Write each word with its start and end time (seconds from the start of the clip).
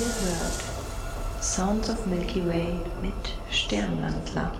Ihr 0.00 0.06
hört 0.06 1.44
Sounds 1.44 1.90
of 1.90 2.06
Milky 2.06 2.40
Way 2.48 2.72
mit 3.02 3.12
Sternwandler. 3.50 4.50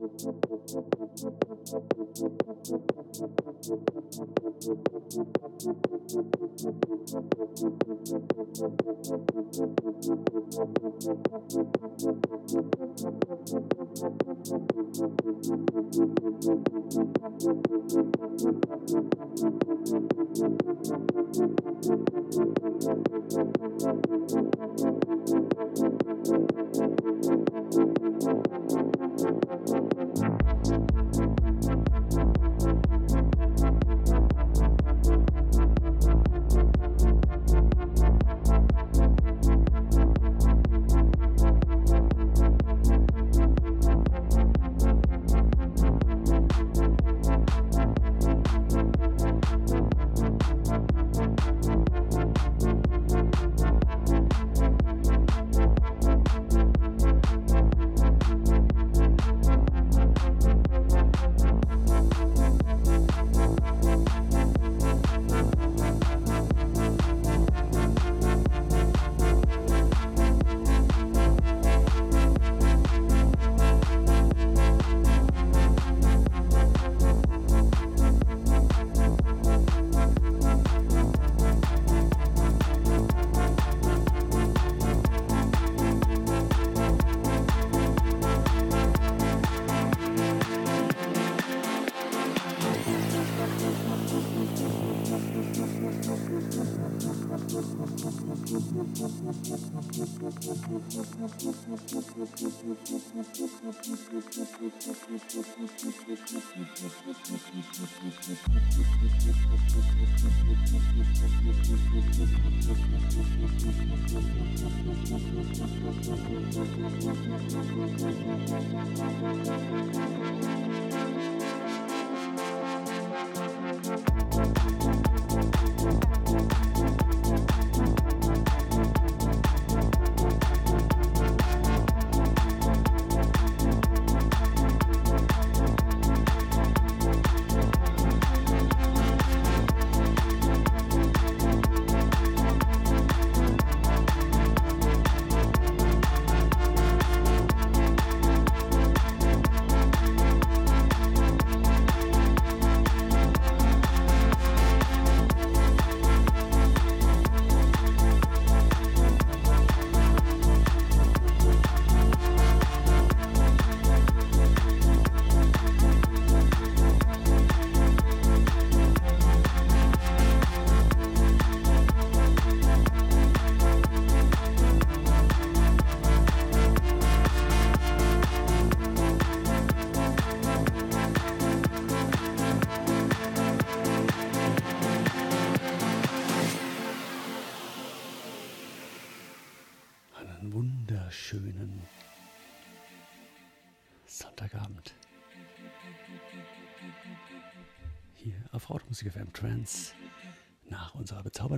you. 5.88 5.93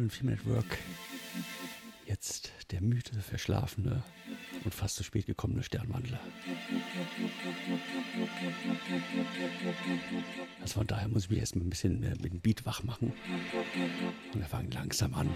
Bezaubernden 0.05 0.09
Female 0.09 0.37
Network. 0.37 0.77
Jetzt 2.05 2.51
der 2.71 2.81
müde, 2.81 3.11
verschlafene 3.19 4.03
und 4.63 4.73
fast 4.73 4.95
zu 4.95 5.03
spät 5.03 5.25
gekommene 5.25 5.63
Sternwandler. 5.63 6.19
Also 10.61 10.73
von 10.73 10.87
daher 10.87 11.07
muss 11.07 11.23
ich 11.23 11.29
mich 11.31 11.39
erstmal 11.39 11.65
ein 11.65 11.69
bisschen 11.69 12.03
äh, 12.03 12.15
mit 12.21 12.31
dem 12.31 12.39
Beat 12.39 12.65
wach 12.65 12.83
machen. 12.83 13.11
Und 14.33 14.39
wir 14.39 14.47
fangen 14.47 14.71
langsam 14.71 15.13
an. 15.15 15.29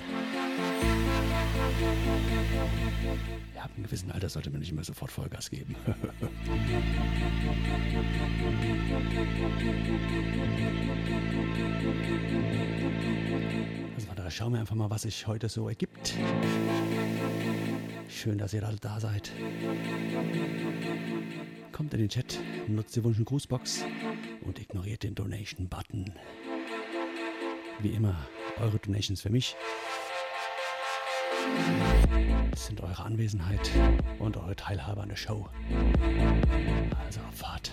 Ja, 3.55 3.63
ab 3.63 3.71
einem 3.75 3.85
gewissen 3.85 4.11
Alter 4.11 4.29
sollte 4.29 4.51
man 4.51 4.59
nicht 4.59 4.71
immer 4.71 4.83
sofort 4.83 5.11
Vollgas 5.11 5.49
geben. 5.49 5.75
von 14.05 14.15
daher 14.15 14.31
schauen 14.31 14.53
wir 14.53 14.59
einfach 14.59 14.75
mal, 14.75 14.89
was 14.89 15.03
sich 15.03 15.27
heute 15.27 15.49
so 15.49 15.67
ergibt. 15.67 16.15
Schön, 18.07 18.37
dass 18.37 18.53
ihr 18.53 18.65
alle 18.65 18.77
da 18.77 18.99
seid. 18.99 19.31
Kommt 21.71 21.93
in 21.93 21.99
den 21.99 22.09
Chat, 22.09 22.39
nutzt 22.67 22.95
die 22.95 23.03
Wunsch- 23.03 23.19
und 23.19 23.25
Grußbox 23.25 23.85
und 24.41 24.59
ignoriert 24.59 25.03
den 25.03 25.15
Donation-Button. 25.15 26.11
Wie 27.79 27.89
immer, 27.89 28.15
eure 28.59 28.79
Donations 28.79 29.21
für 29.21 29.29
mich. 29.29 29.55
Sind 32.55 32.81
eure 32.81 33.03
Anwesenheit 33.03 33.71
und 34.19 34.35
eure 34.37 34.55
Teilhabe 34.55 35.01
an 35.01 35.09
der 35.09 35.15
Show. 35.15 35.47
Also 37.05 37.21
Fahrt. 37.31 37.71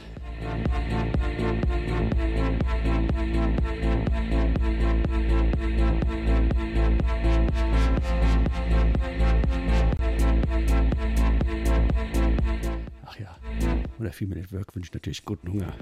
Und 13.99 14.05
der 14.05 14.13
Female 14.13 14.41
Network 14.41 14.75
wünscht 14.75 14.95
natürlich 14.95 15.25
guten 15.25 15.53
Hunger. 15.53 15.75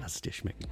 Lass 0.00 0.16
es 0.16 0.20
dir 0.20 0.32
schmecken. 0.32 0.66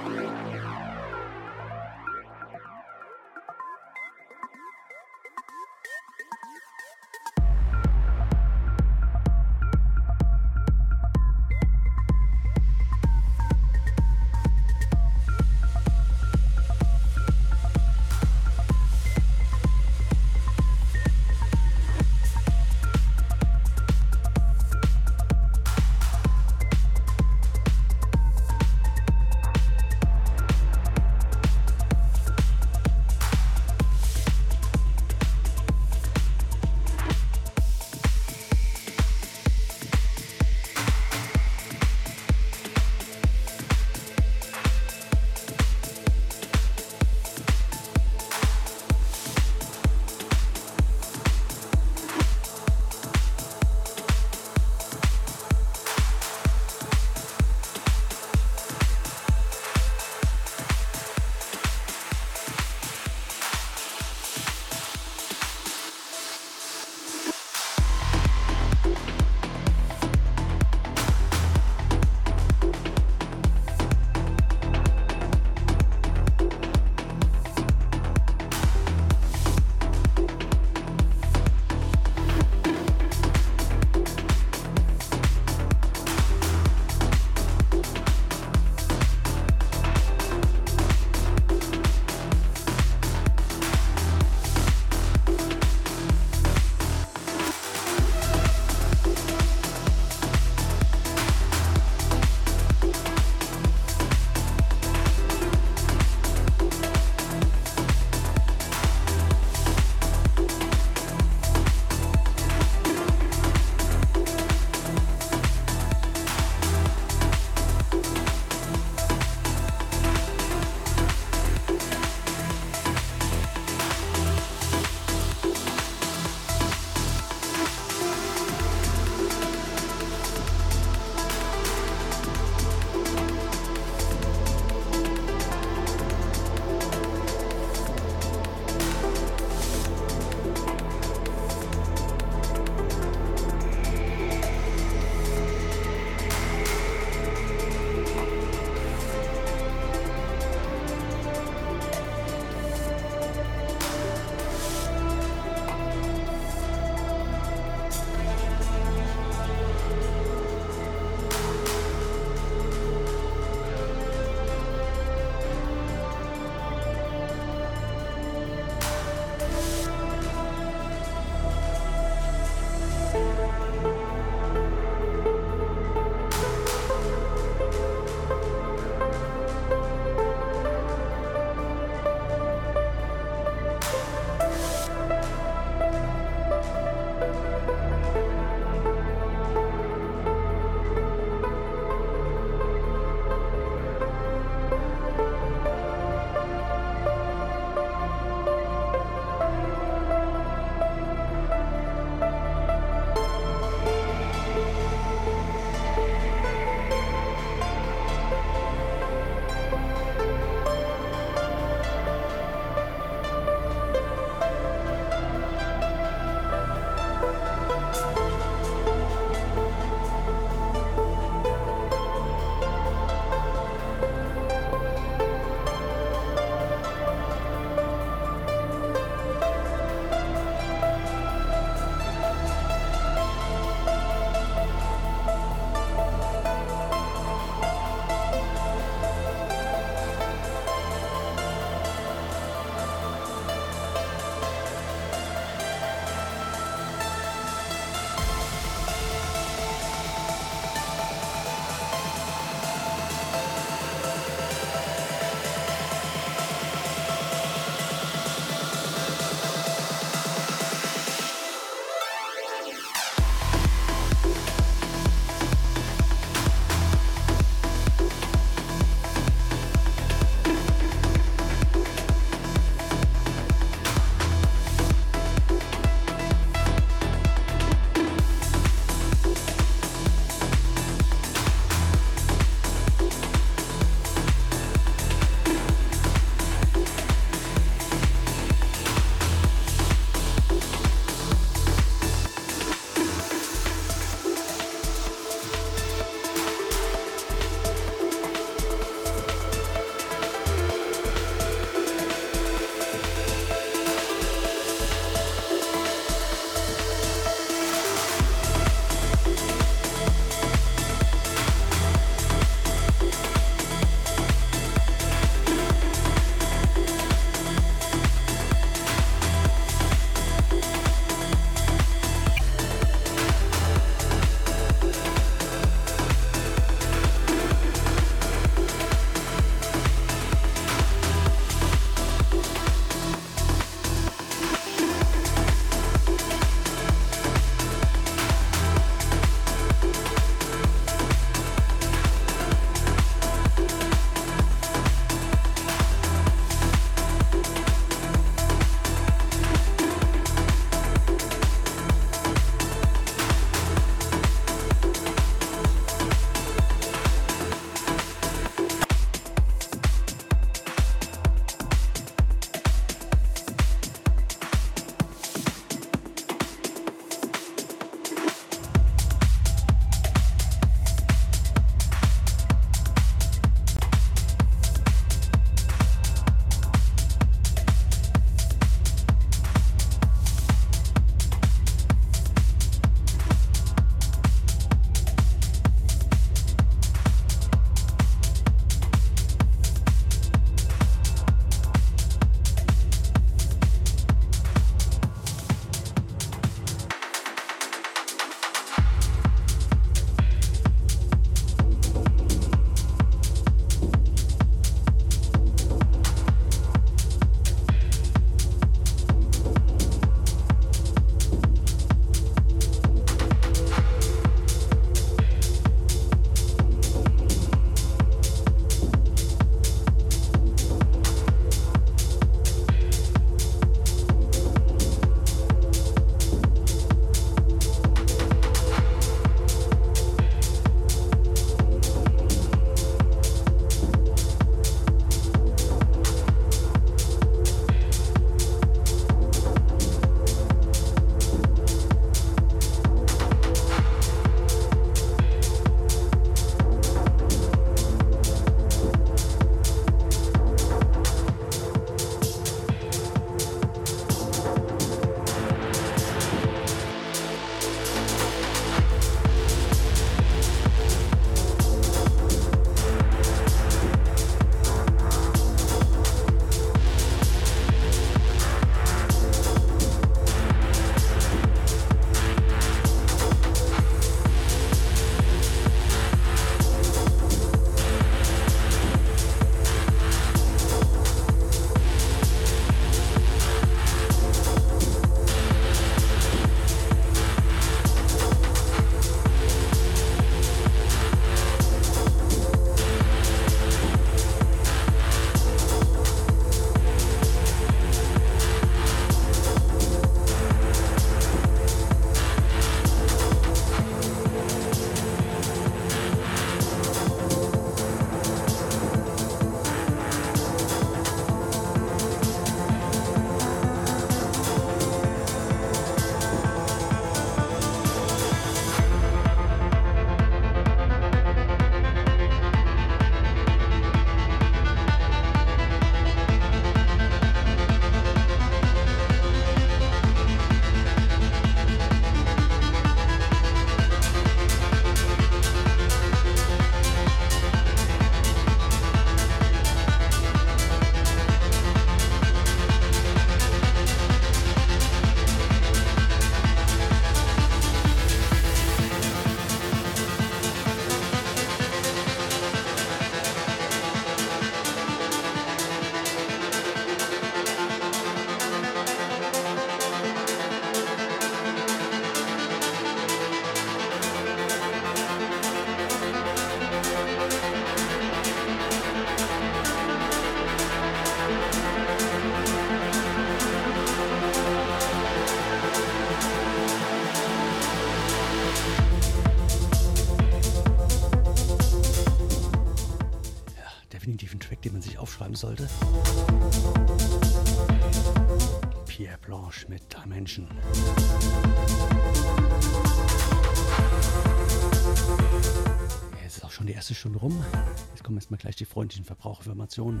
Kommen 598.08 598.16
erstmal 598.16 598.38
gleich 598.38 598.56
die 598.56 598.64
freundlichen 598.64 599.04
Verbraucherinformationen. 599.04 600.00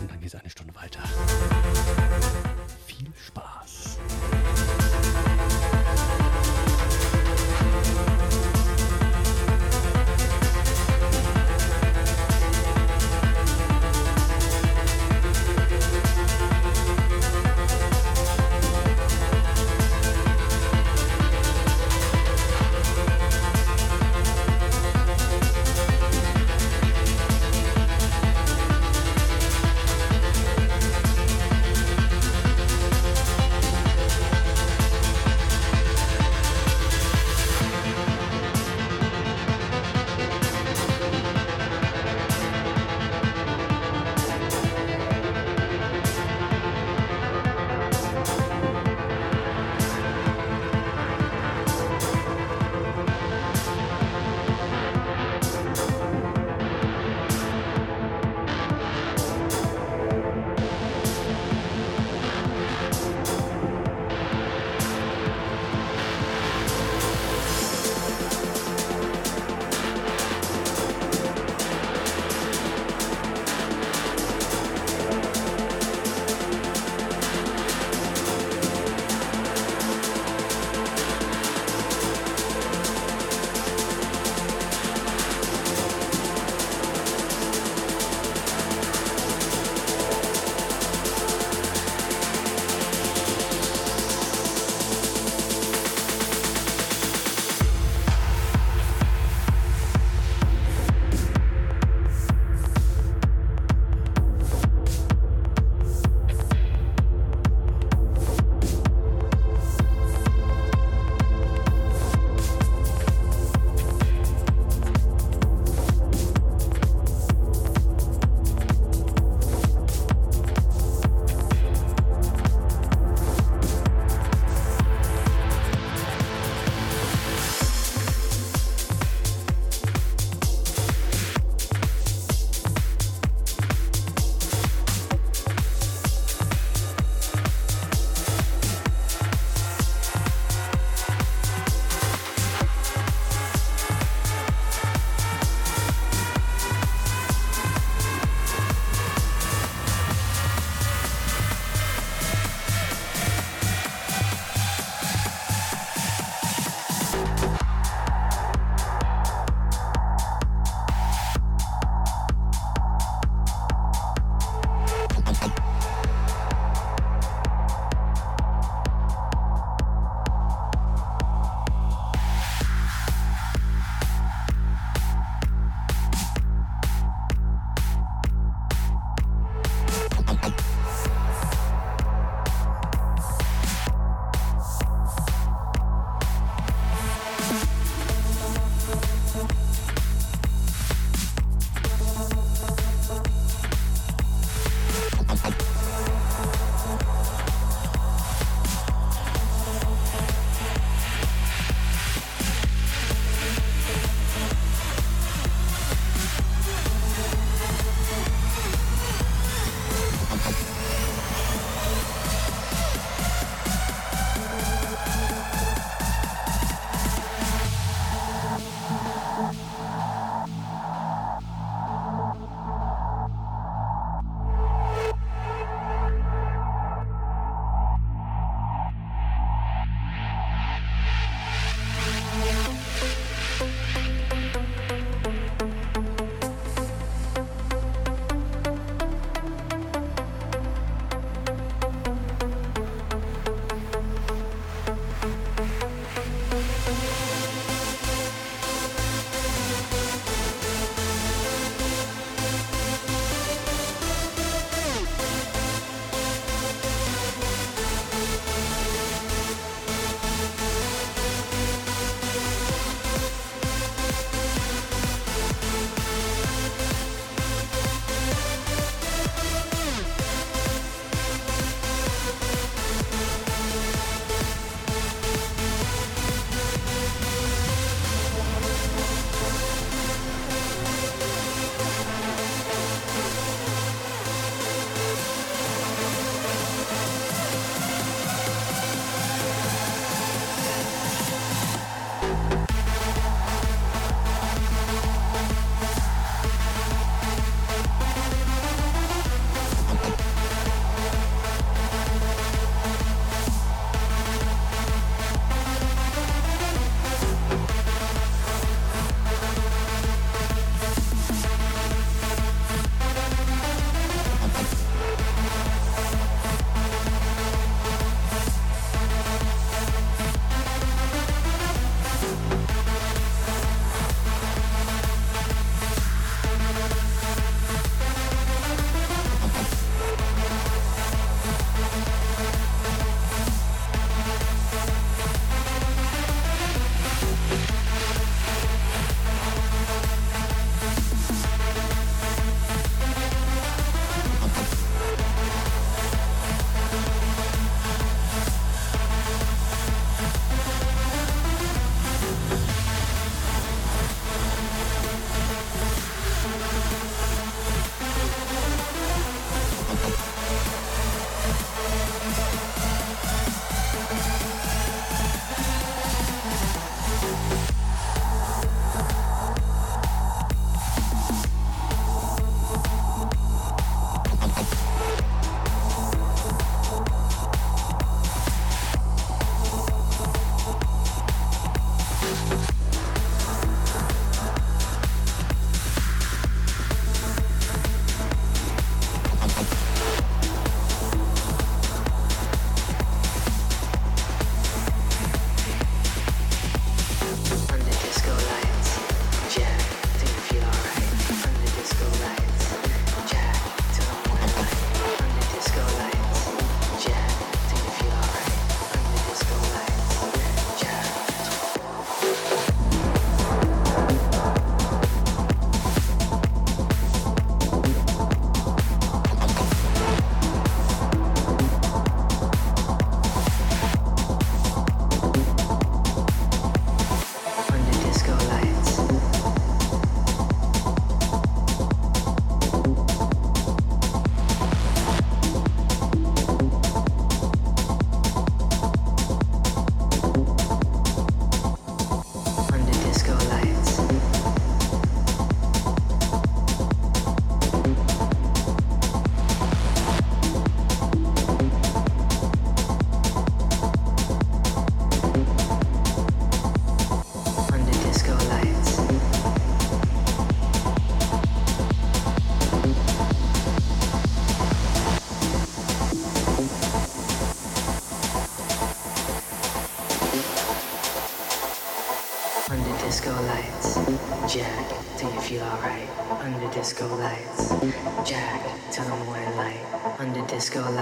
Und 0.00 0.10
dann 0.10 0.18
geht 0.18 0.26
es 0.26 0.34
eine 0.34 0.50
Stunde 0.50 0.69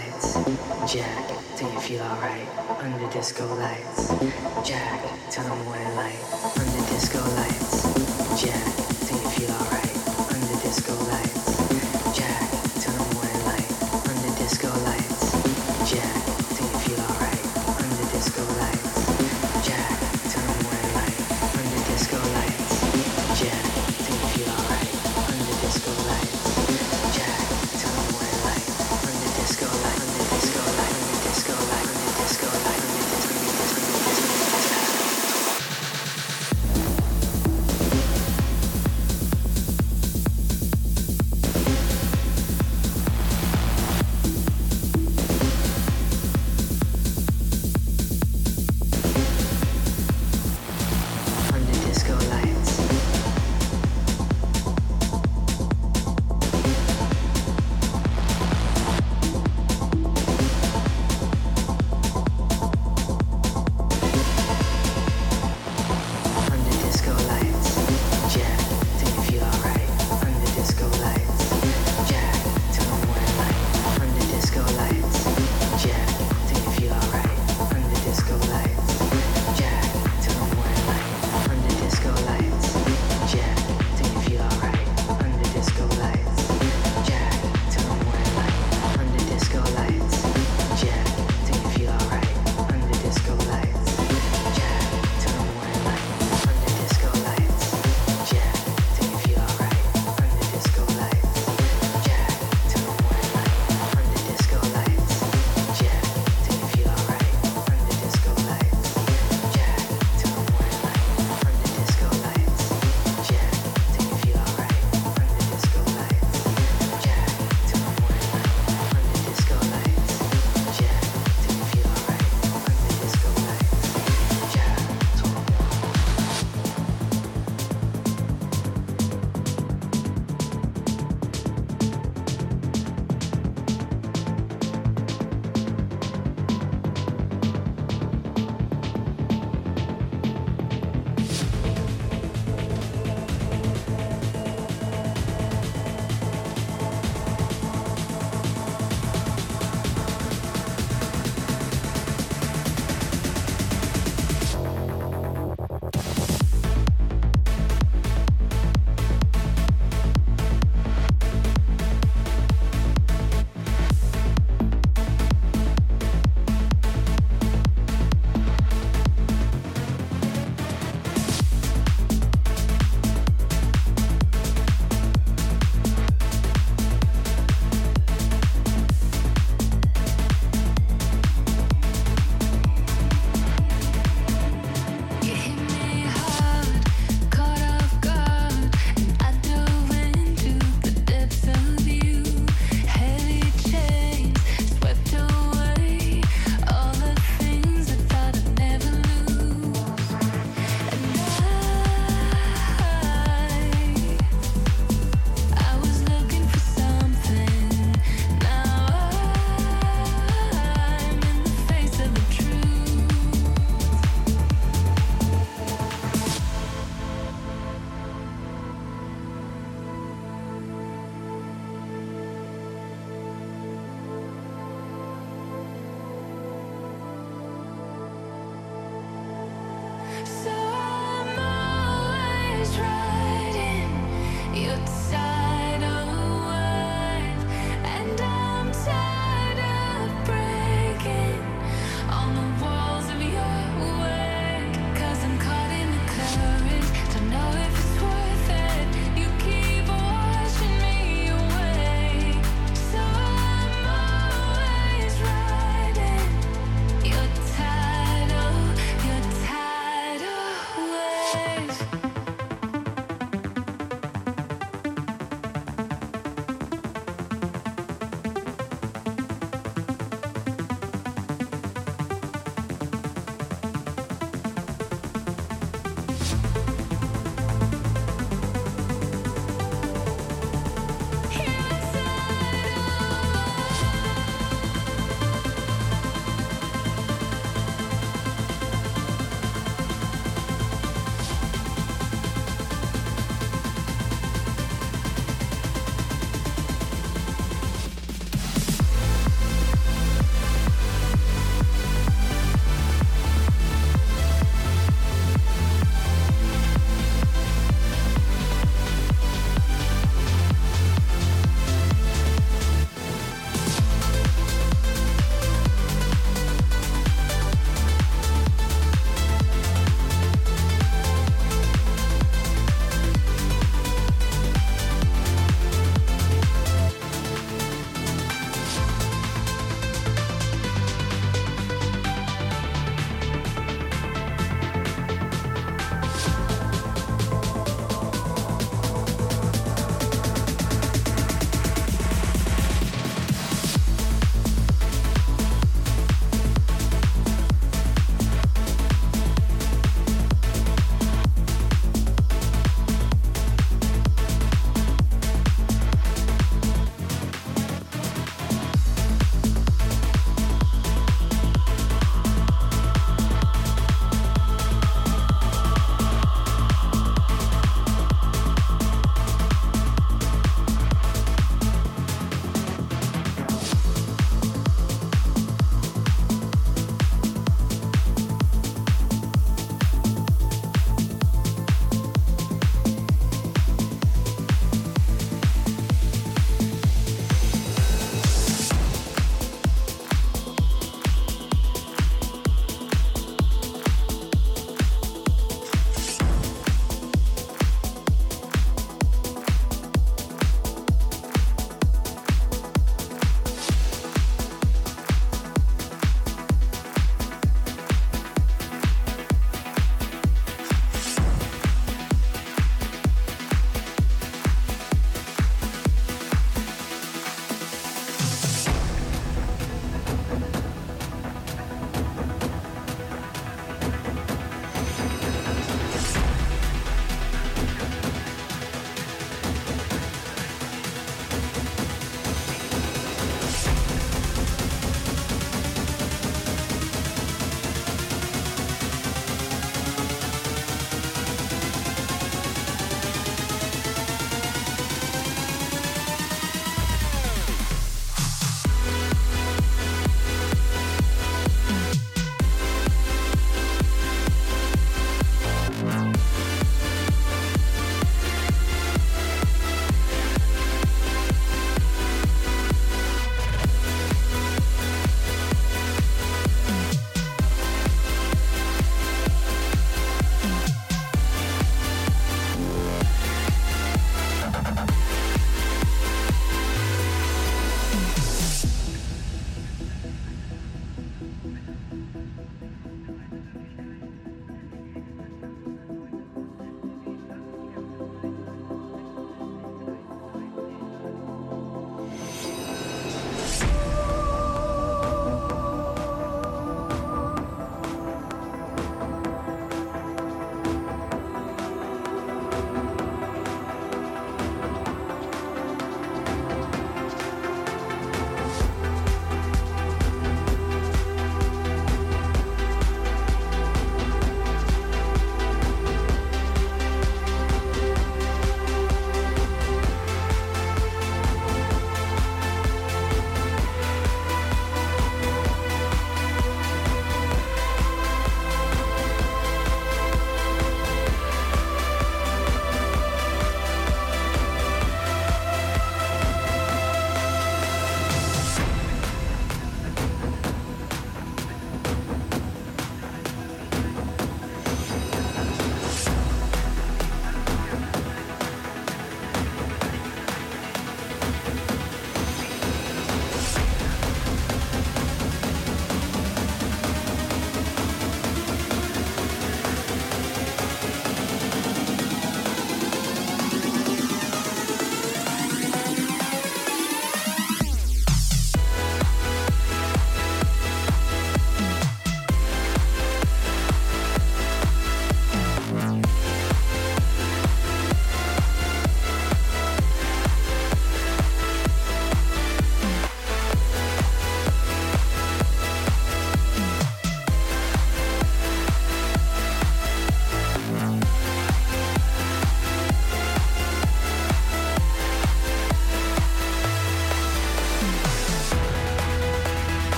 lights. 0.00 0.34
Jack, 0.92 1.28
do 1.58 1.64
you 1.64 1.80
feel 1.80 2.02
alright? 2.02 2.48
Under 2.80 3.10
disco 3.10 3.46
lights. 3.56 4.08
Jack, 4.66 5.00
tell 5.30 5.44
them 5.44 5.66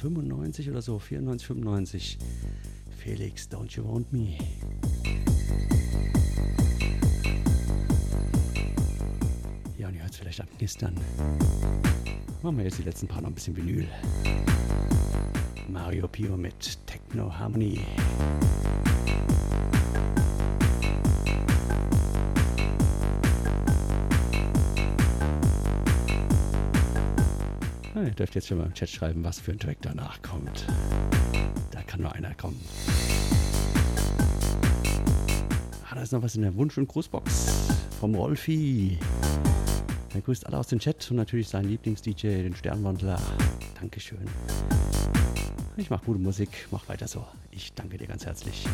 95 0.00 0.70
oder 0.70 0.80
so, 0.80 0.98
94, 0.98 1.46
95. 1.46 2.18
Felix, 2.96 3.46
Don't 3.50 3.76
You 3.76 3.84
Want 3.84 4.10
Me? 4.10 4.38
Ja, 9.76 9.88
und 9.88 9.94
ihr 9.94 10.00
hört 10.00 10.12
es 10.12 10.16
vielleicht 10.16 10.40
abknistern. 10.40 10.94
Machen 12.42 12.56
wir 12.56 12.64
jetzt 12.64 12.78
die 12.78 12.82
letzten 12.82 13.08
paar 13.08 13.20
noch 13.20 13.28
ein 13.28 13.34
bisschen 13.34 13.54
Vinyl. 13.54 13.86
Mario 15.68 16.08
Pio 16.08 16.34
mit 16.34 16.78
Techno 16.86 17.30
Harmony. 17.38 17.80
Ihr 28.04 28.10
dürft 28.12 28.34
jetzt 28.34 28.48
schon 28.48 28.58
mal 28.58 28.66
im 28.66 28.74
Chat 28.74 28.88
schreiben, 28.88 29.24
was 29.24 29.40
für 29.40 29.52
ein 29.52 29.58
Track 29.58 29.78
danach 29.82 30.20
kommt. 30.22 30.66
Da 31.70 31.82
kann 31.82 32.00
nur 32.00 32.12
einer 32.12 32.34
kommen. 32.34 32.60
Ah, 35.88 35.94
da 35.94 36.02
ist 36.02 36.12
noch 36.12 36.22
was 36.22 36.36
in 36.36 36.42
der 36.42 36.54
Wunsch- 36.54 36.78
und 36.78 36.88
Grußbox 36.88 37.68
vom 38.00 38.14
Rolfi. 38.14 38.98
Er 40.14 40.20
grüßt 40.20 40.46
alle 40.46 40.58
aus 40.58 40.68
dem 40.68 40.78
Chat 40.78 41.10
und 41.10 41.16
natürlich 41.16 41.48
seinen 41.48 41.68
Lieblings-DJ, 41.68 42.42
den 42.42 42.56
Sternwandler. 42.56 43.20
Dankeschön. 43.80 44.18
Ich 45.76 45.90
mache 45.90 46.04
gute 46.04 46.20
Musik, 46.20 46.66
mach 46.70 46.88
weiter 46.88 47.06
so. 47.06 47.24
Ich 47.50 47.72
danke 47.74 47.96
dir 47.96 48.06
ganz 48.06 48.26
herzlich. 48.26 48.66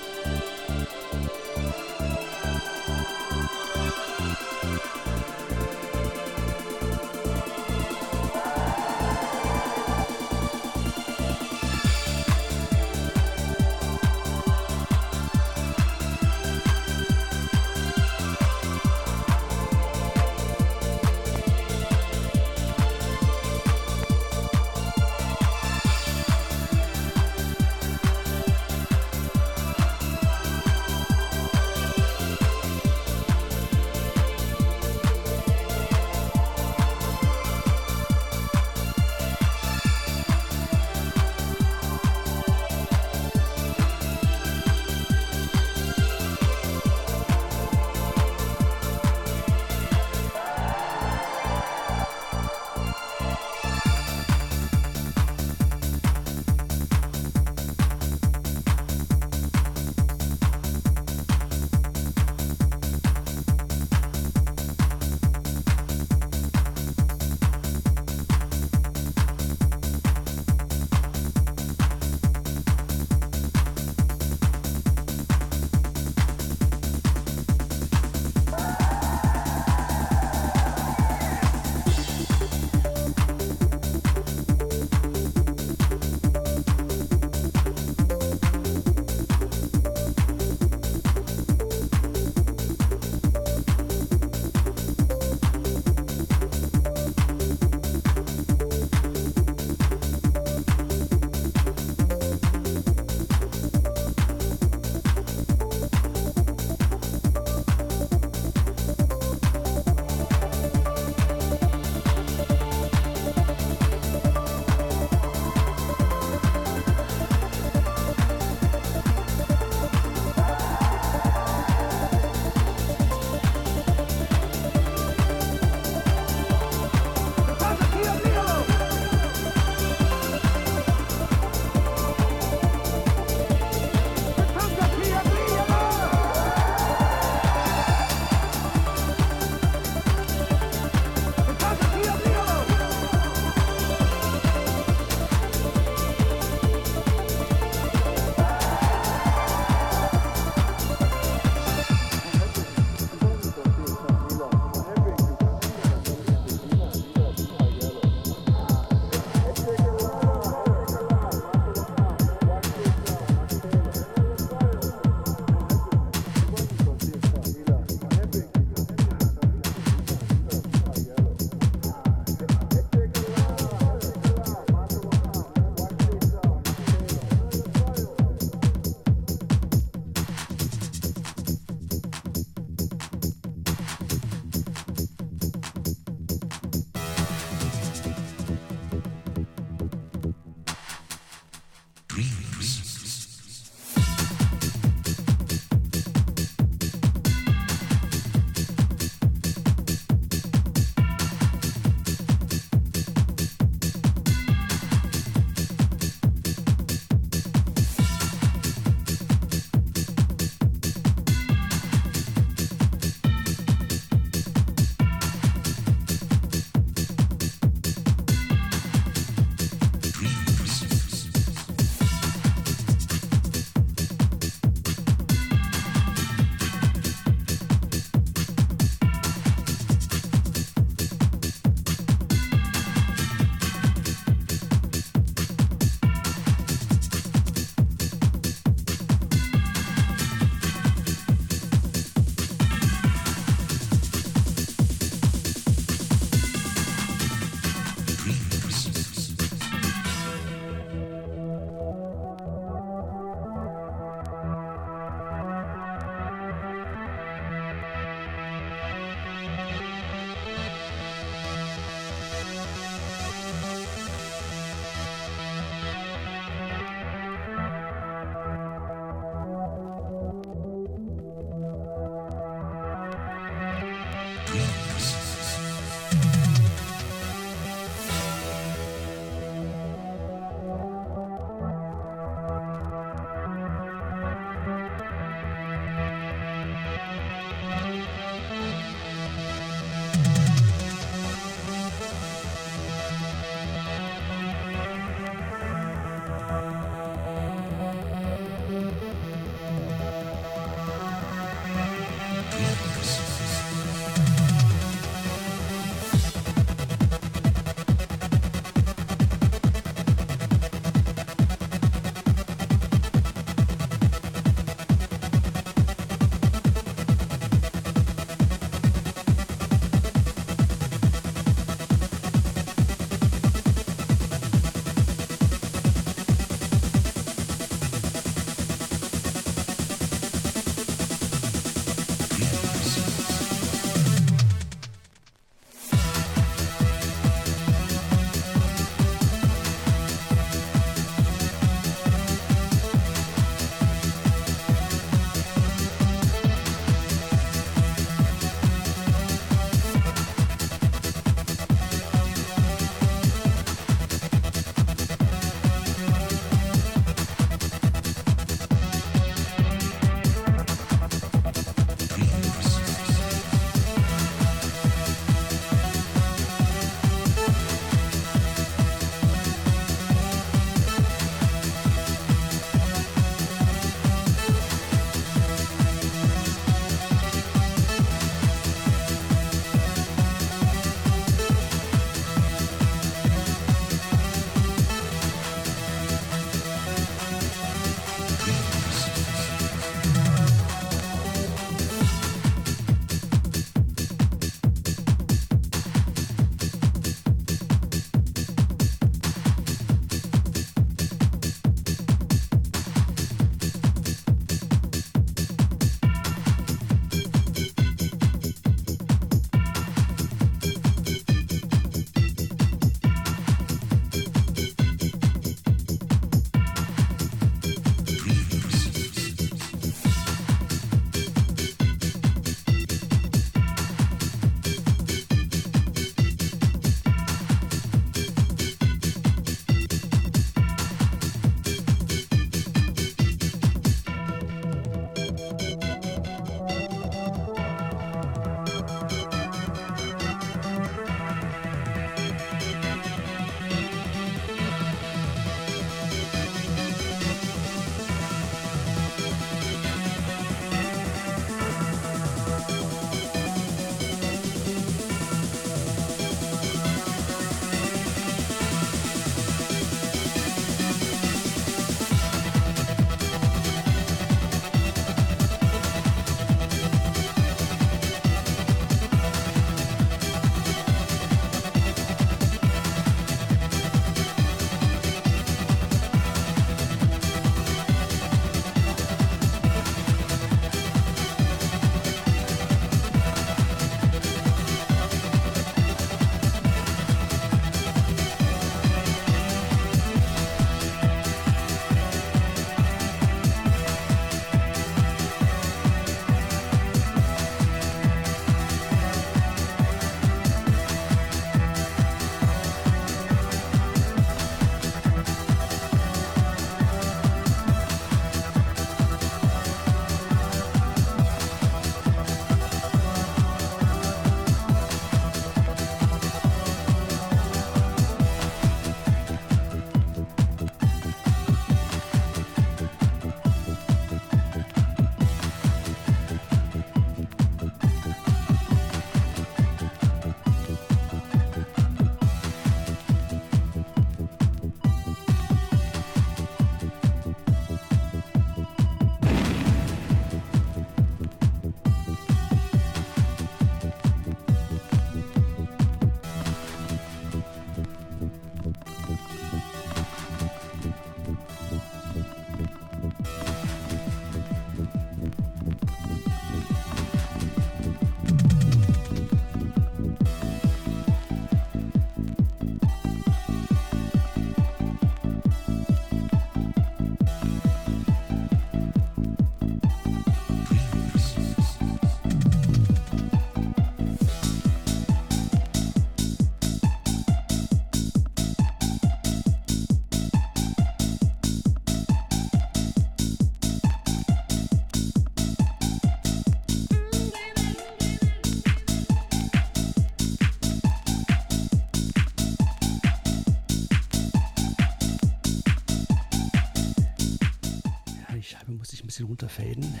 Runterfaden. 599.26 600.00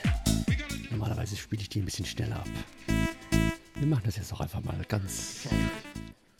Normalerweise 0.90 1.36
spiele 1.36 1.62
ich 1.62 1.68
die 1.68 1.80
ein 1.80 1.84
bisschen 1.84 2.06
schneller 2.06 2.36
ab. 2.36 2.48
Wir 3.74 3.86
machen 3.86 4.02
das 4.04 4.16
jetzt 4.16 4.32
auch 4.32 4.40
einfach 4.40 4.62
mal 4.64 4.78
ganz, 4.88 5.48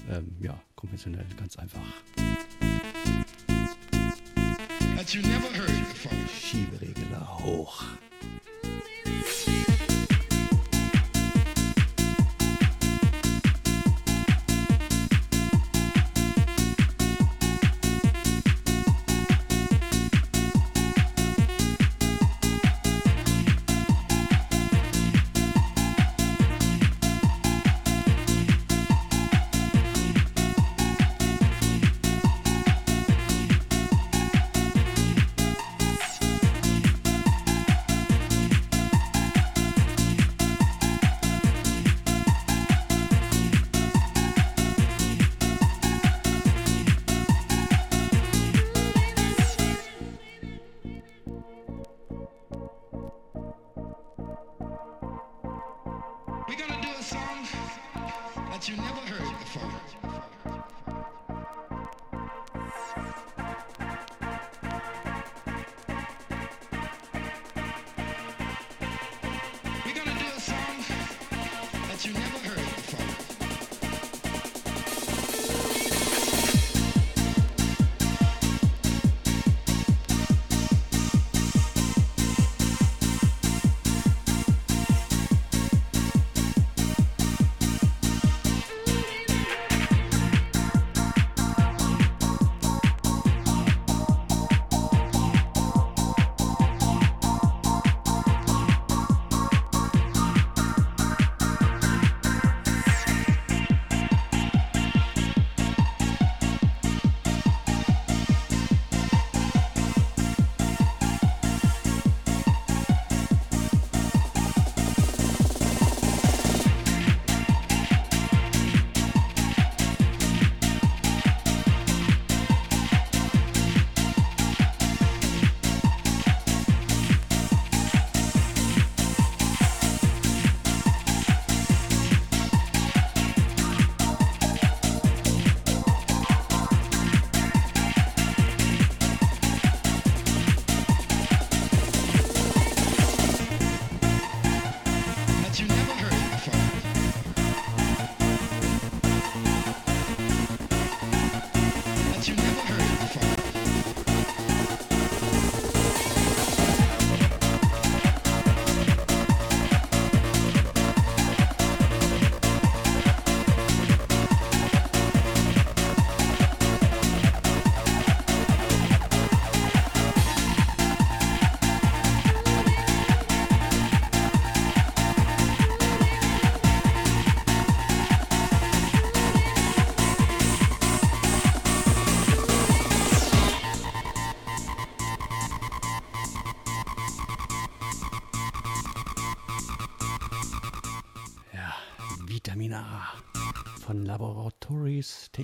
ähm, 0.08 0.36
ja, 0.40 0.58
konventionell, 0.74 1.26
ganz 1.36 1.56
einfach. 1.56 1.82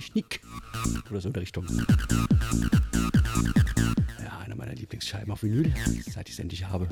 Technik 0.03 0.41
oder 1.09 1.21
so 1.21 1.29
in 1.29 1.33
der 1.33 1.41
Richtung. 1.41 1.65
Ja, 4.21 4.39
eine 4.43 4.55
meiner 4.55 4.75
Lieblingsscheiben 4.75 5.31
auf 5.31 5.43
Vinyl, 5.43 5.73
seit 6.09 6.27
ich 6.27 6.33
es 6.33 6.39
endlich 6.39 6.65
habe. 6.67 6.89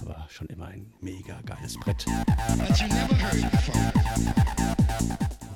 Aber 0.00 0.26
schon 0.30 0.46
immer 0.46 0.66
ein 0.66 0.90
mega 1.00 1.40
geiles 1.42 1.78
Brett. 1.78 2.06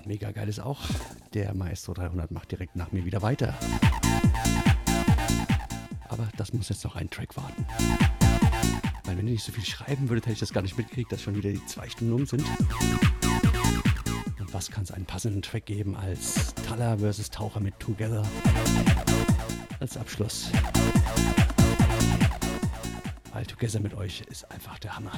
Mega 0.04 0.32
geil 0.32 0.48
ist 0.48 0.60
auch, 0.60 0.80
der 1.32 1.54
Maestro 1.54 1.94
300 1.94 2.30
macht 2.30 2.50
direkt 2.50 2.76
nach 2.76 2.92
mir 2.92 3.06
wieder 3.06 3.22
weiter. 3.22 3.58
Aber 6.08 6.28
das 6.36 6.52
muss 6.52 6.68
jetzt 6.68 6.84
noch 6.84 6.96
ein 6.96 7.08
Track 7.08 7.34
warten. 7.38 7.64
Weil 9.04 9.16
wenn 9.16 9.26
ihr 9.26 9.32
nicht 9.32 9.44
so 9.44 9.52
viel 9.52 9.64
schreiben 9.64 10.10
würdet, 10.10 10.26
hätte 10.26 10.34
ich 10.34 10.40
das 10.40 10.52
gar 10.52 10.62
nicht 10.62 10.76
mitgekriegt, 10.76 11.10
dass 11.10 11.22
schon 11.22 11.36
wieder 11.36 11.50
die 11.50 11.64
zwei 11.64 11.88
Stunden 11.88 12.12
um 12.12 12.26
sind 12.26 12.44
was 14.52 14.70
kann 14.70 14.84
es 14.84 14.90
einen 14.90 15.06
passenden 15.06 15.42
Track 15.42 15.66
geben 15.66 15.96
als 15.96 16.54
Thaler 16.54 16.98
vs. 16.98 17.30
Taucher 17.30 17.60
mit 17.60 17.78
Together 17.80 18.22
als 19.80 19.96
Abschluss. 19.96 20.50
Weil 23.32 23.46
Together 23.46 23.80
mit 23.80 23.94
euch 23.94 24.22
ist 24.28 24.50
einfach 24.50 24.78
der 24.78 24.96
Hammer. 24.96 25.12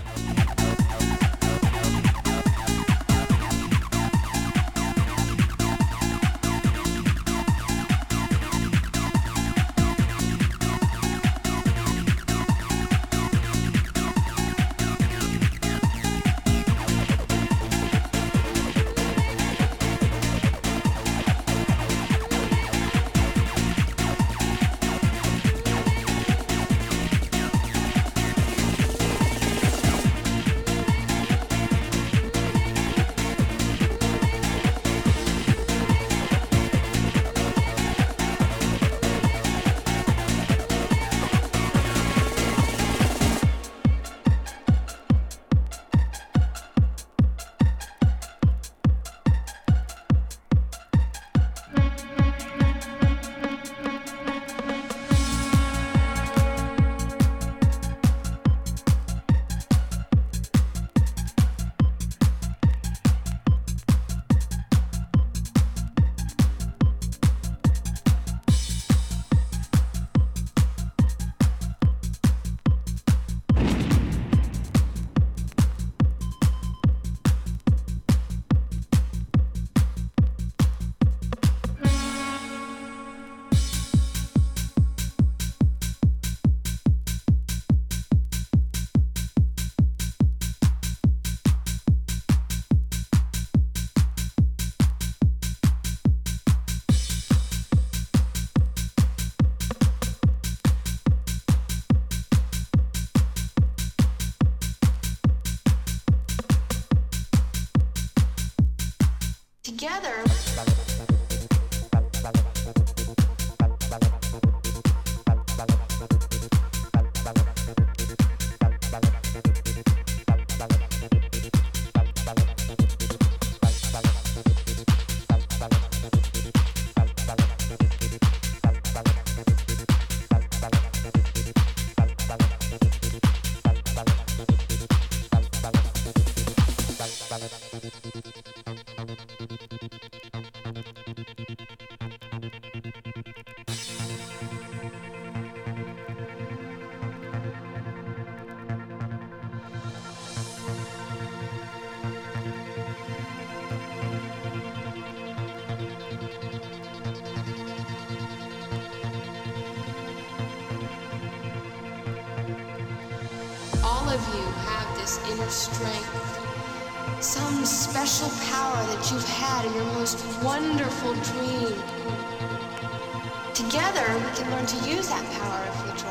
Learn 174.65 174.81
to 174.83 174.89
use 174.89 175.09
that 175.09 175.25
power 175.33 175.67
if 175.69 175.85
we 175.85 175.91
try. 175.99 176.11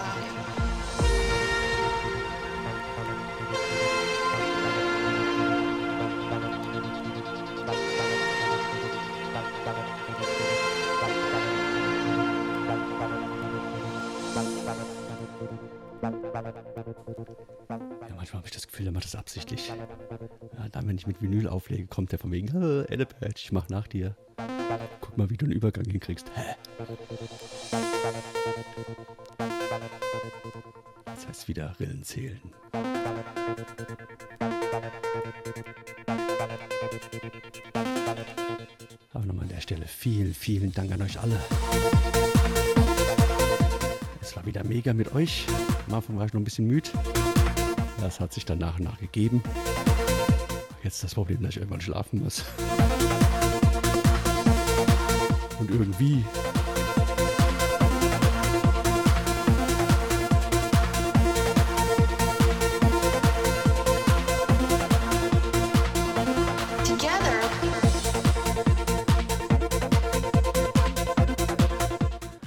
Ja, 18.08 18.16
manchmal 18.16 18.40
habe 18.40 18.48
ich 18.48 18.52
das 18.52 18.68
Gefühl, 18.68 18.88
er 18.88 18.92
macht 18.92 19.06
das 19.06 19.16
absichtlich. 19.16 19.72
Dann, 20.74 20.88
wenn 20.88 20.98
ich 20.98 21.06
mit 21.06 21.22
Vinyl 21.22 21.48
auflege, 21.48 21.86
kommt 21.86 22.12
der 22.12 22.18
von 22.18 22.32
wegen, 22.32 22.48
äh, 22.48 22.92
Ellepatch, 22.92 23.46
ich 23.46 23.52
mach 23.52 23.70
nach 23.70 23.86
dir. 23.86 24.16
Guck 25.02 25.16
mal, 25.20 25.30
wie 25.30 25.38
du 25.38 25.46
einen 25.46 25.54
Übergang 25.54 25.86
hinkriegst. 25.86 26.32
Hä? 26.34 26.56
Das 31.06 31.28
heißt 31.28 31.48
wieder 31.48 31.76
Rillen 31.80 32.02
zählen. 32.02 32.42
Aber 39.14 39.26
nochmal 39.26 39.44
an 39.44 39.50
der 39.50 39.62
Stelle 39.62 39.86
vielen, 39.86 40.34
vielen 40.34 40.74
Dank 40.74 40.92
an 40.92 41.04
euch 41.04 41.20
alle. 41.20 41.40
Es 44.22 44.36
war 44.36 44.44
wieder 44.48 44.64
mega 44.64 44.96
mit 44.96 45.14
euch. 45.14 45.46
Am 45.88 45.94
Anfang 45.94 46.18
war 46.18 46.26
ich 46.26 46.34
noch 46.34 46.42
ein 46.42 46.46
bisschen 46.46 46.66
müde. 46.66 46.90
Das 48.02 48.20
hat 48.20 48.34
sich 48.34 48.44
dann 48.44 48.58
nach 48.58 48.80
und 48.80 48.86
nach 48.86 48.98
gegeben. 48.98 49.44
Jetzt 50.84 51.02
das 51.02 51.16
Problem, 51.16 51.42
dass 51.42 51.52
ich 51.52 51.58
irgendwann 51.58 51.80
schlafen 51.80 52.22
muss. 52.22 52.44
Und 55.60 55.72
irgendwie 55.72 56.26
Together, 66.84 67.12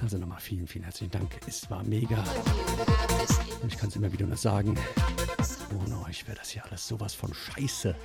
Also 0.02 0.18
nochmal 0.18 0.40
vielen, 0.40 0.66
vielen 0.66 0.84
herzlichen 0.84 1.10
Dank. 1.10 1.40
Es 1.48 1.70
war 1.70 1.82
mega. 1.84 2.22
Und 3.62 3.72
ich 3.72 3.78
kann 3.78 3.88
es 3.88 3.96
immer 3.96 4.12
wieder 4.12 4.26
nur 4.26 4.36
sagen. 4.36 4.76
Euch 6.08 6.26
wäre 6.28 6.36
das 6.38 6.50
hier 6.50 6.64
alles 6.64 6.86
sowas 6.86 7.14
von 7.14 7.34
scheiße. 7.34 7.96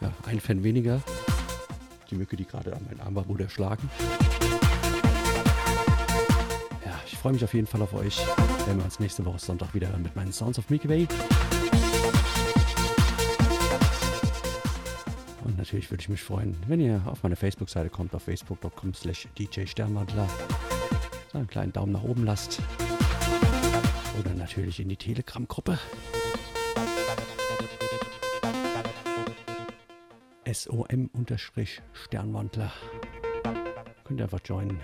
Ja, 0.00 0.12
ein 0.26 0.40
Fan 0.40 0.62
weniger. 0.62 1.00
Die 2.10 2.14
Mücke, 2.14 2.36
die 2.36 2.44
gerade 2.44 2.74
an 2.74 2.84
meinen 2.84 3.00
Arm 3.00 3.16
wurde 3.26 3.44
erschlagen. 3.44 3.88
Ja, 6.84 7.00
ich 7.06 7.16
freue 7.16 7.32
mich 7.32 7.44
auf 7.44 7.54
jeden 7.54 7.66
Fall 7.66 7.80
auf 7.80 7.94
euch, 7.94 8.20
wenn 8.66 8.76
wir 8.76 8.84
uns 8.84 9.00
nächste 9.00 9.24
Woche 9.24 9.38
Sonntag 9.38 9.72
wieder 9.72 9.88
mit 9.96 10.14
meinen 10.14 10.32
Sounds 10.32 10.58
of 10.58 10.68
Milky 10.68 10.88
Way. 10.90 11.08
Natürlich 15.70 15.90
würde 15.92 16.02
ich 16.02 16.08
mich 16.08 16.20
freuen, 16.20 16.56
wenn 16.66 16.80
ihr 16.80 17.00
auf 17.06 17.22
meine 17.22 17.36
Facebook-Seite 17.36 17.90
kommt, 17.90 18.12
auf 18.12 18.24
facebook.com 18.24 18.92
slash 18.92 19.28
DJ 19.38 19.66
Sternwandler. 19.66 20.26
Einen 21.32 21.46
kleinen 21.46 21.72
Daumen 21.72 21.92
nach 21.92 22.02
oben 22.02 22.24
lasst. 22.24 22.60
Oder 24.18 24.34
natürlich 24.34 24.80
in 24.80 24.88
die 24.88 24.96
Telegram-Gruppe. 24.96 25.78
SOM-Sternwandler. 30.44 32.72
Könnt 34.02 34.18
ihr 34.18 34.24
einfach 34.24 34.40
joinen. 34.44 34.80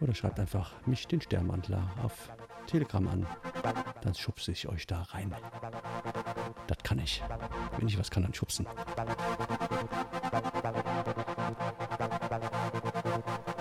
Oder 0.00 0.12
schreibt 0.12 0.40
einfach 0.40 0.72
mich, 0.88 1.06
den 1.06 1.20
Sternwandler, 1.20 1.88
auf 2.02 2.32
Telegram 2.66 3.06
an. 3.06 3.24
Dann 4.00 4.16
schubse 4.16 4.50
ich 4.50 4.66
euch 4.66 4.88
da 4.88 5.02
rein. 5.02 5.32
Kann 6.84 6.98
ich. 6.98 7.22
Wenn 7.78 7.88
ich 7.88 7.98
was 7.98 8.10
kann, 8.10 8.22
dann 8.22 8.34
schubsen. 8.34 8.66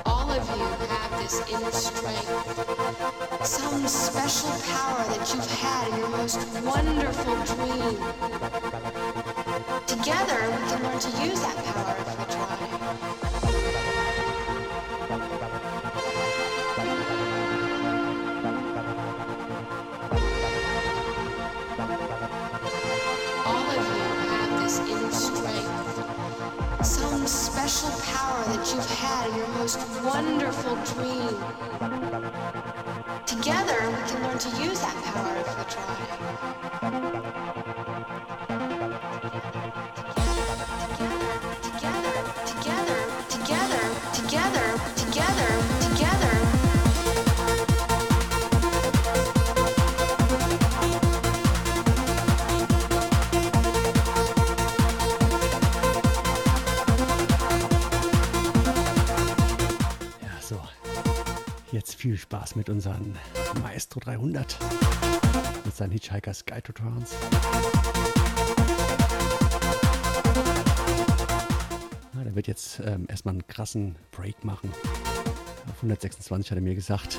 All 0.06 0.30
of 0.30 0.50
you 0.58 0.66
have 0.90 1.22
this 1.22 1.40
inner 1.50 1.72
strength. 1.72 2.28
Some 3.46 3.88
special 3.88 4.52
power 4.68 5.06
that 5.08 5.34
you've 5.34 5.50
had 5.62 5.88
in 5.88 6.00
your 6.00 6.10
most 6.10 6.38
wonderful 6.66 7.36
dream. 7.46 7.98
Together, 9.88 10.40
we 10.52 10.58
can 10.68 10.84
learn 10.84 11.00
to 11.00 11.10
use 11.24 11.40
that 11.42 11.56
power 11.64 12.13
wonderful 30.14 30.76
dream. 30.94 31.63
Mit 62.64 62.70
unserem 62.70 63.14
Maestro 63.62 64.00
300. 64.00 64.58
Mit 65.66 65.76
seinen 65.76 65.92
Hitchhiker's 65.92 66.46
Guide 66.46 66.64
to 66.64 66.72
Trance. 66.72 67.14
Ja, 72.14 72.24
der 72.24 72.36
wird 72.36 72.48
jetzt 72.48 72.80
ähm, 72.86 73.06
erstmal 73.10 73.34
einen 73.34 73.46
krassen 73.48 73.98
Break 74.12 74.46
machen. 74.46 74.72
Auf 75.70 75.76
126 75.76 76.52
hat 76.52 76.58
er 76.58 76.62
mir 76.62 76.76
gesagt. 76.76 77.18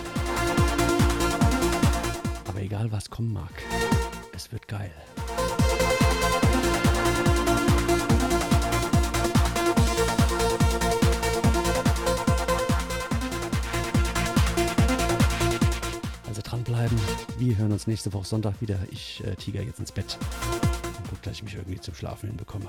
Aber 2.49 2.61
egal 2.62 2.91
was 2.91 3.11
kommen 3.11 3.35
mag, 3.35 3.53
es 4.35 4.51
wird 4.51 4.66
geil. 4.66 4.93
Es 17.61 17.87
nächste 17.87 18.13
Woche 18.13 18.27
Sonntag 18.27 18.61
wieder. 18.61 18.79
Ich 18.91 19.23
äh, 19.25 19.35
tiger 19.37 19.63
jetzt 19.63 19.79
ins 19.79 19.93
Bett 19.93 20.19
und 20.99 21.09
guck, 21.09 21.23
dass 21.23 21.35
ich 21.35 21.43
mich 21.43 21.55
irgendwie 21.55 21.81
zum 21.81 21.95
Schlafen 21.95 22.29
hinbekomme. 22.29 22.67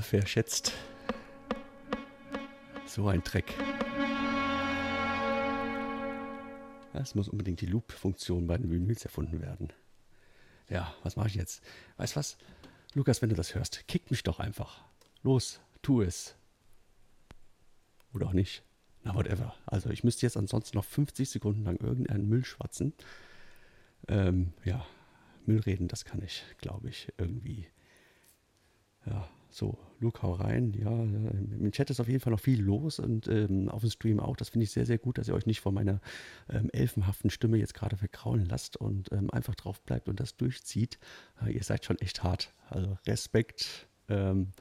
Verschätzt. 0.00 0.72
So 2.86 3.08
ein 3.08 3.22
Dreck. 3.22 3.54
Es 6.92 7.14
muss 7.14 7.28
unbedingt 7.28 7.60
die 7.60 7.66
Loop-Funktion 7.66 8.46
bei 8.46 8.56
den 8.56 8.70
Vinyls 8.70 9.04
erfunden 9.04 9.40
werden. 9.40 9.72
Ja, 10.68 10.94
was 11.02 11.16
mache 11.16 11.28
ich 11.28 11.34
jetzt? 11.34 11.62
Weißt 11.96 12.16
was? 12.16 12.38
Lukas, 12.94 13.20
wenn 13.22 13.28
du 13.28 13.36
das 13.36 13.54
hörst, 13.54 13.86
kick 13.86 14.10
mich 14.10 14.22
doch 14.22 14.40
einfach. 14.40 14.84
Los, 15.22 15.60
tu 15.82 16.02
es. 16.02 16.36
Oder 18.14 18.28
auch 18.28 18.32
nicht. 18.32 18.62
Na, 19.04 19.14
whatever. 19.14 19.54
Also 19.66 19.90
ich 19.90 20.02
müsste 20.02 20.24
jetzt 20.26 20.36
ansonsten 20.36 20.76
noch 20.76 20.84
50 20.84 21.28
Sekunden 21.28 21.64
lang 21.64 21.76
irgendeinen 21.76 22.28
Müll 22.28 22.44
schwatzen. 22.44 22.94
Ähm, 24.08 24.52
ja, 24.64 24.86
Müll 25.44 25.60
reden, 25.60 25.88
das 25.88 26.04
kann 26.04 26.22
ich, 26.22 26.44
glaube 26.58 26.88
ich, 26.88 27.12
irgendwie. 27.18 27.68
Ja, 29.04 29.28
so, 29.56 29.78
Luke, 30.00 30.20
hau 30.20 30.34
rein. 30.34 30.74
Ja, 30.74 30.90
im 30.90 31.72
Chat 31.72 31.88
ist 31.88 31.98
auf 31.98 32.08
jeden 32.08 32.20
Fall 32.20 32.32
noch 32.32 32.40
viel 32.40 32.60
los 32.60 32.98
und 32.98 33.26
ähm, 33.28 33.70
auf 33.70 33.80
dem 33.80 33.90
Stream 33.90 34.20
auch. 34.20 34.36
Das 34.36 34.50
finde 34.50 34.64
ich 34.64 34.70
sehr, 34.70 34.84
sehr 34.84 34.98
gut, 34.98 35.16
dass 35.16 35.28
ihr 35.28 35.34
euch 35.34 35.46
nicht 35.46 35.62
von 35.62 35.72
meiner 35.72 36.00
ähm, 36.50 36.68
elfenhaften 36.74 37.30
Stimme 37.30 37.56
jetzt 37.56 37.72
gerade 37.72 37.96
verkraulen 37.96 38.44
lasst 38.44 38.76
und 38.76 39.10
ähm, 39.12 39.30
einfach 39.30 39.54
drauf 39.54 39.80
bleibt 39.80 40.10
und 40.10 40.20
das 40.20 40.36
durchzieht. 40.36 40.98
Äh, 41.42 41.52
ihr 41.52 41.62
seid 41.62 41.86
schon 41.86 41.98
echt 42.00 42.22
hart. 42.22 42.52
Also 42.68 42.98
Respekt. 43.06 43.88
Ähm, 44.10 44.52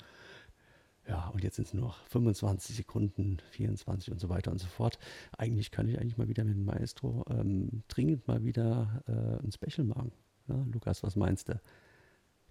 ja, 1.10 1.28
und 1.28 1.44
jetzt 1.44 1.58
sind 1.58 1.68
es 1.68 1.74
nur 1.74 1.88
noch 1.88 2.00
25 2.08 2.78
Sekunden, 2.78 3.40
24 3.52 4.14
und 4.14 4.20
so 4.20 4.30
weiter 4.30 4.52
und 4.52 4.60
so 4.60 4.68
fort. 4.68 4.98
Eigentlich 5.38 5.72
kann 5.72 5.90
ich 5.90 6.00
eigentlich 6.00 6.18
mal 6.18 6.30
wieder 6.30 6.46
mit 6.46 6.56
dem 6.56 6.64
Maestro 6.64 7.26
ähm, 7.30 7.84
dringend 7.90 8.30
mal 8.30 8.46
wieder 8.46 9.04
äh, 9.08 9.44
ein 9.46 9.52
Special 9.52 9.86
machen. 9.86 10.14
Ja, 10.48 10.66
Lukas, 10.72 11.04
was 11.04 11.18
meinst 11.18 11.50
du? 11.50 11.60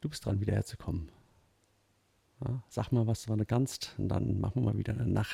Du 0.02 0.10
bist 0.10 0.26
dran, 0.26 0.40
wieder 0.40 0.52
herzukommen. 0.52 1.08
Ja, 2.40 2.62
sag 2.68 2.90
mal, 2.92 3.06
was 3.06 3.22
du 3.22 3.32
du 3.32 3.46
kannst, 3.46 3.94
und 3.98 4.08
dann 4.08 4.40
machen 4.40 4.62
wir 4.62 4.72
mal 4.72 4.78
wieder 4.78 4.92
eine 4.92 5.06
Nacht 5.06 5.30